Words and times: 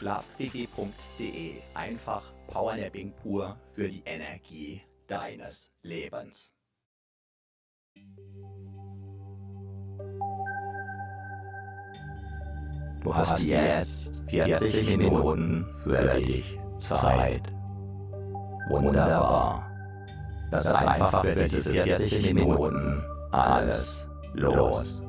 schlafpg.de. 0.00 1.60
Einfach 1.74 2.22
Powernapping 2.48 3.12
pur 3.22 3.56
für 3.74 3.88
die 3.88 4.02
Energie 4.06 4.80
deines 5.06 5.70
Lebens. 5.82 6.54
Du 13.02 13.14
hast 13.14 13.44
jetzt 13.44 14.12
40 14.28 14.96
Minuten 14.96 15.66
für 15.78 16.20
dich 16.20 16.58
Zeit. 16.78 17.42
Wunderbar. 18.70 19.70
Lass 20.50 20.72
einfach 20.84 21.22
für 21.22 21.34
diese 21.34 21.72
40 21.72 22.32
Minuten 22.34 23.02
alles 23.32 24.08
los. 24.34 25.02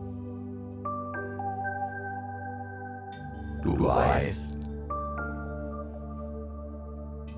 Du 3.64 3.86
weißt, 3.86 4.61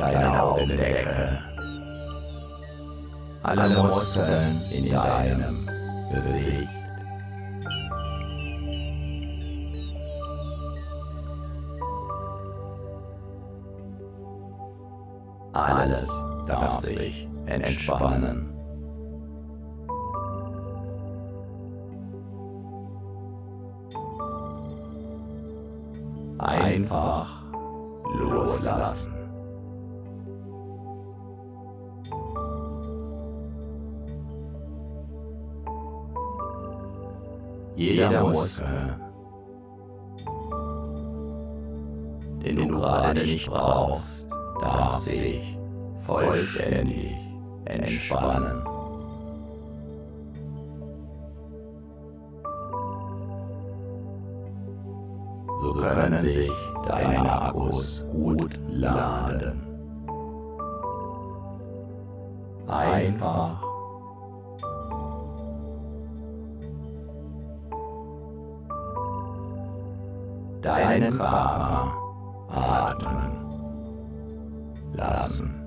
Deine 0.00 0.42
Augendecke. 0.42 1.38
Alle 3.42 3.82
Muskeln 3.82 4.62
in 4.70 4.90
deinem 4.90 5.66
Gesicht. 6.12 6.68
Alles 15.52 16.08
darf 16.46 16.80
sich 16.80 17.28
entspannen. 17.46 18.49
Brauchst, 43.50 44.26
darf 44.60 44.98
sich 45.00 45.58
vollständig 46.06 47.16
entspannen. 47.64 48.62
So 55.60 55.74
können 55.74 56.18
sich 56.18 56.50
deine 56.86 57.42
Akkus 57.42 58.04
gut 58.12 58.58
laden. 58.68 59.60
Einfach 62.66 63.60
deinen 70.62 71.16
Körper 71.16 71.79
lassen. 75.10 75.59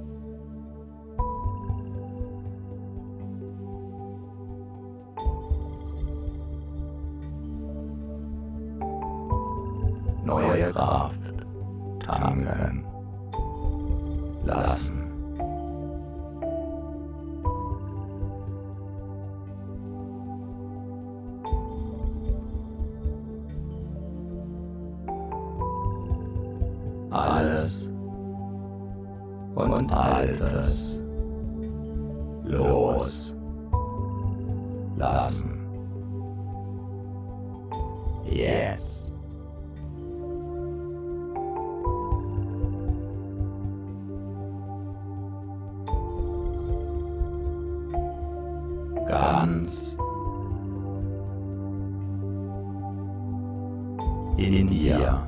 Dir 54.73 55.27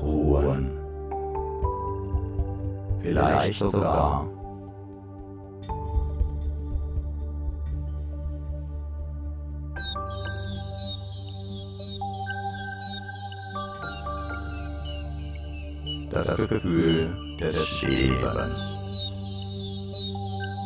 ruhen. 0.00 0.70
Vielleicht 3.00 3.58
sogar 3.58 4.26
das 16.10 16.48
Gefühl 16.48 17.38
des 17.40 17.66
Schwebens 17.66 18.78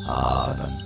haben. 0.06 0.85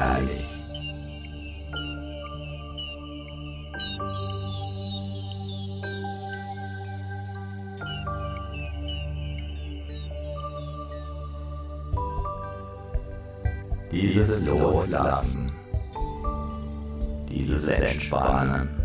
Herrlich. 0.00 0.46
Dieses 13.92 14.48
Loslassen, 14.48 15.52
dieses 17.28 17.68
Entspannen. 17.68 18.79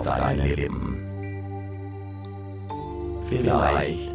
Auf 0.00 0.16
deine 0.16 0.46
Lippen. 0.54 0.96
Vielleicht 3.28 4.09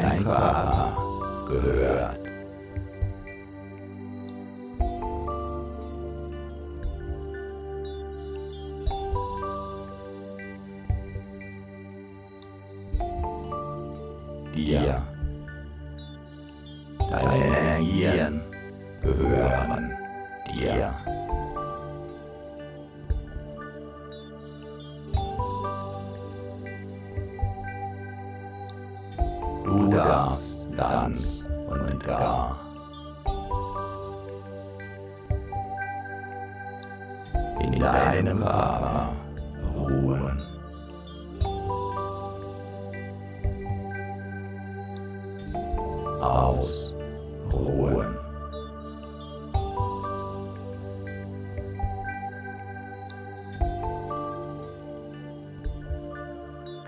Dein 0.00 0.24
Körper 0.24 0.96
gehört. 1.48 2.01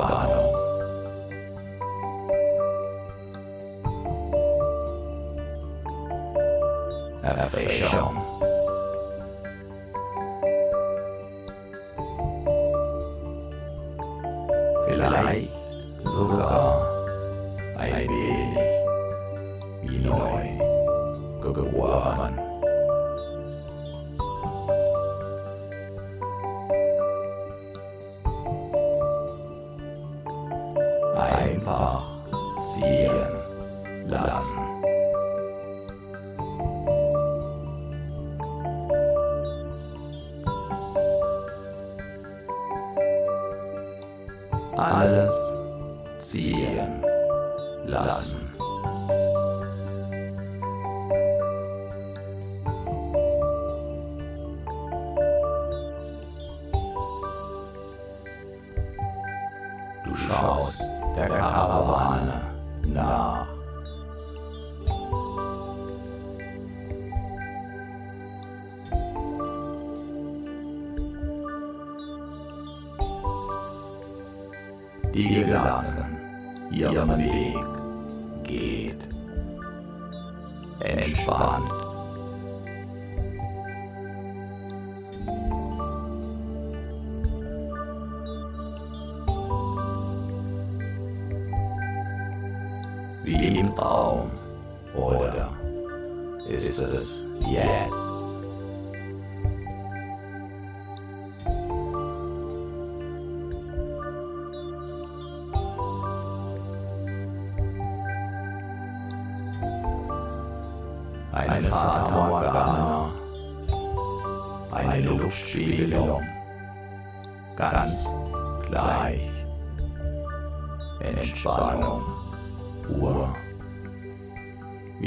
Bottom. 0.00 0.49
Ihr 76.70 76.92
Weg 76.92 78.44
geht 78.44 78.96
entspannt. 80.80 81.70
Wie 93.24 93.58
im 93.58 93.74
Baum, 93.74 94.30
oder 94.94 95.50
ist 96.48 96.78
es 96.78 97.22
jetzt? 97.48 98.09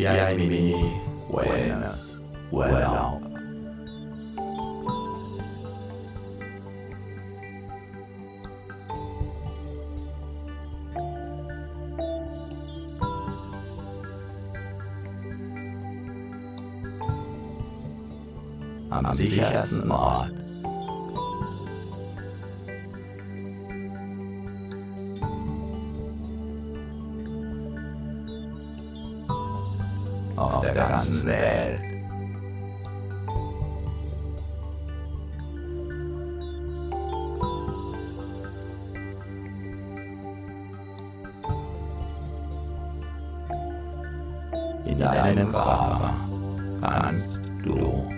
y 0.04 0.06
a 0.06 0.36
mi 0.36 0.74
buenas. 1.30 1.93
deinem 45.04 45.52
Körper. 45.52 46.16
Kannst 46.82 47.42
du 47.64 48.13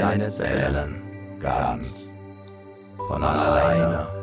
deine 0.00 0.28
Zellen 0.28 1.02
ganz 1.40 2.12
von 3.08 3.22
alleine. 3.22 4.19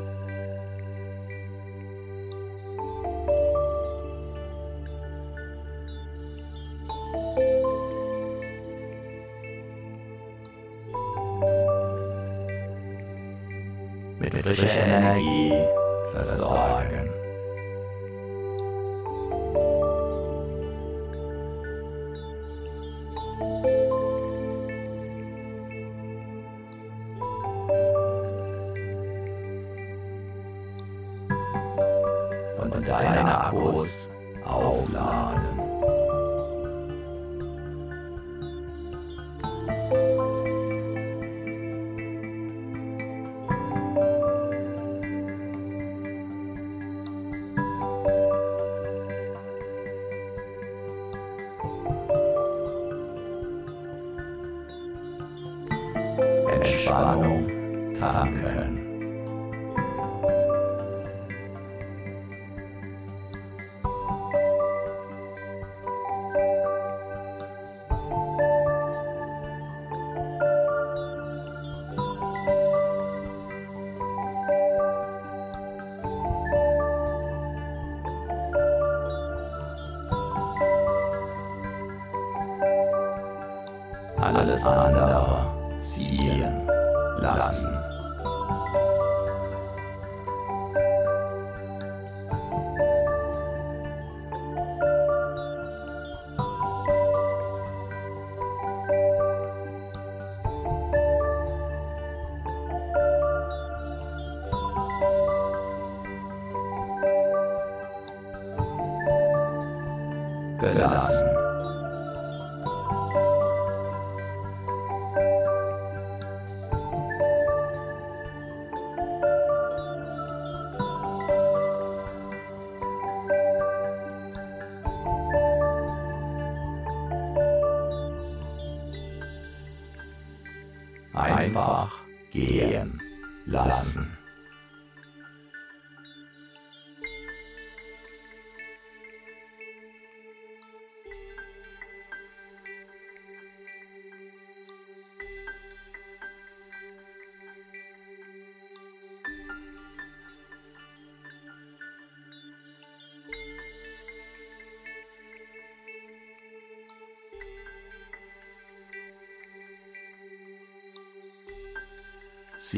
Subhanallah. 84.67 85.16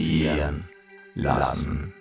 Ziehen 0.09 0.63
lassen. 1.13 1.93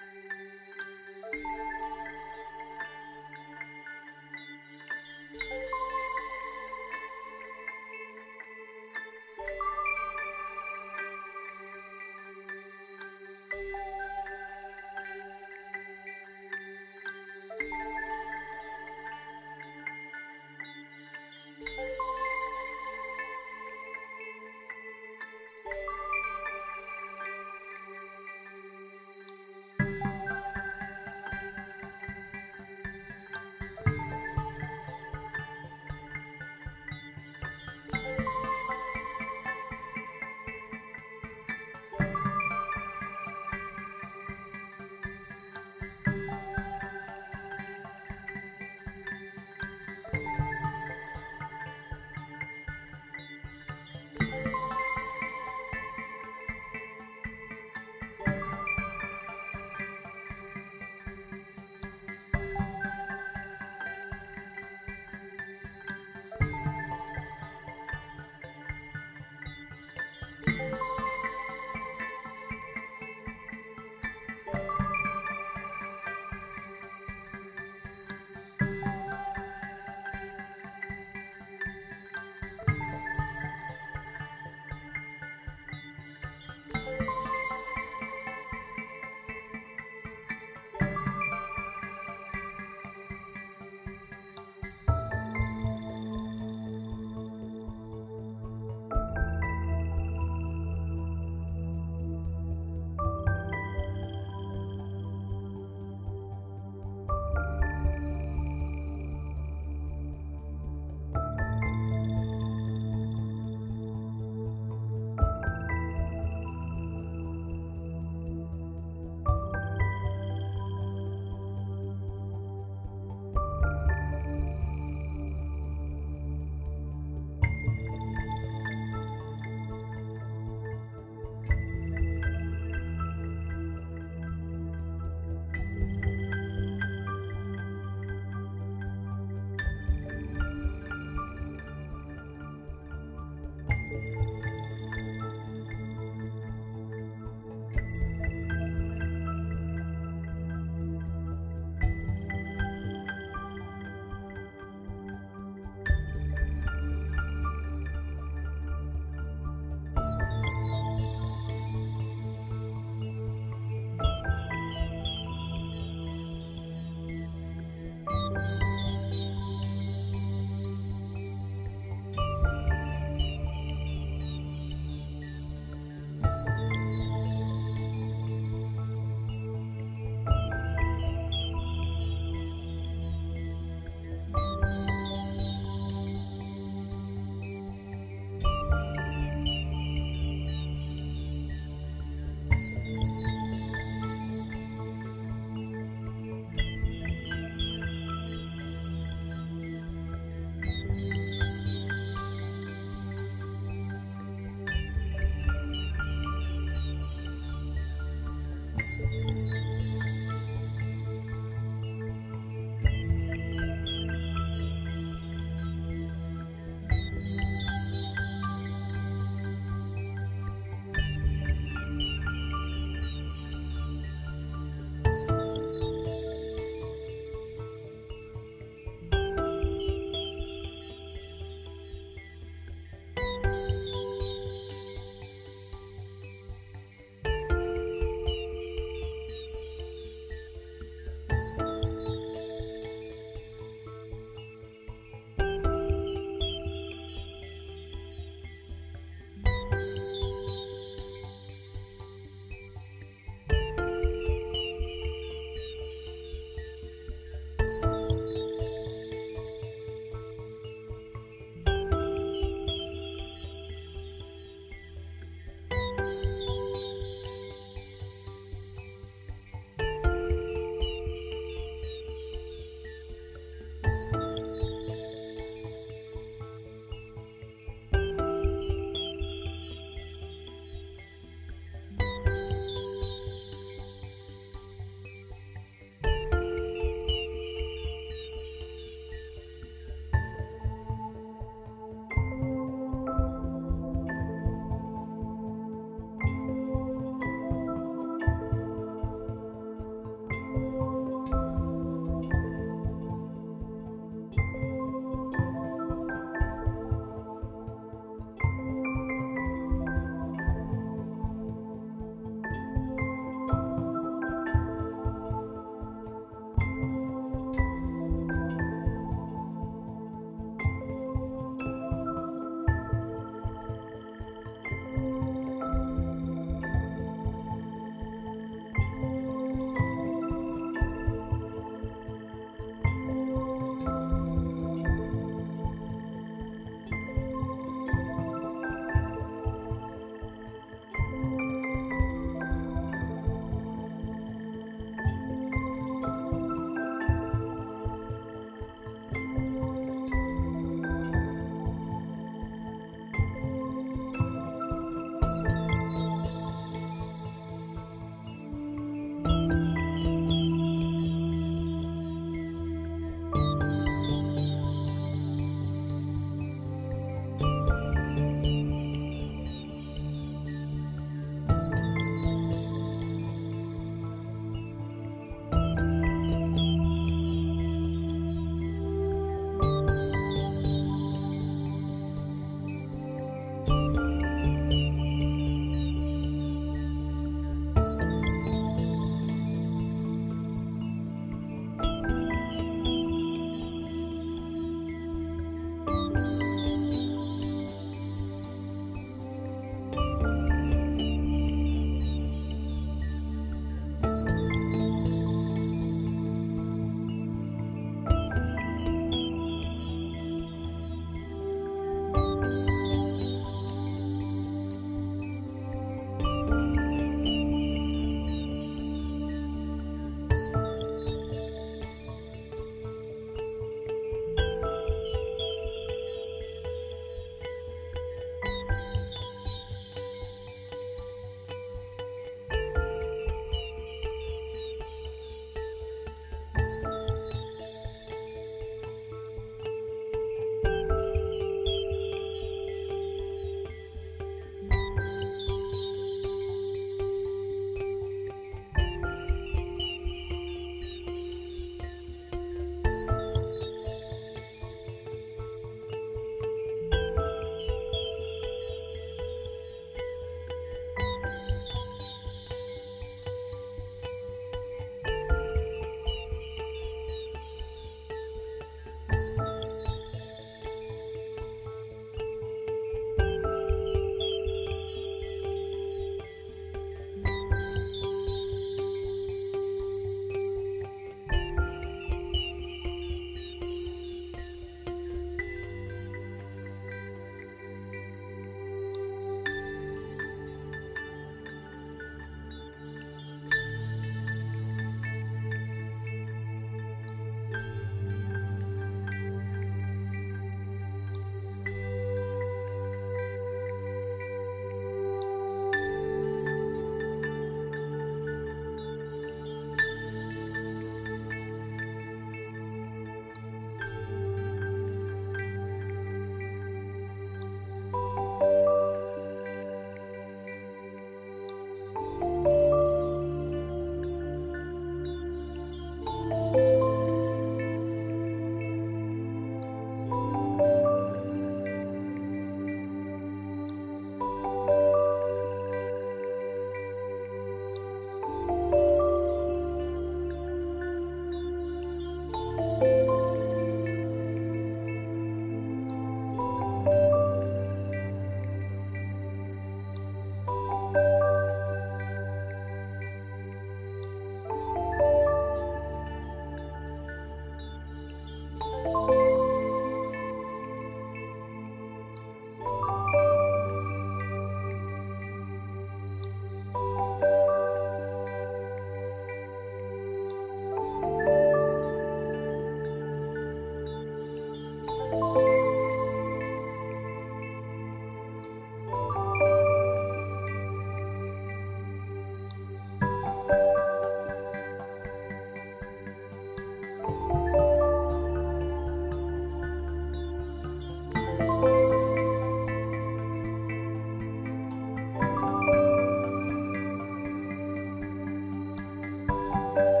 Música 599.31 600.00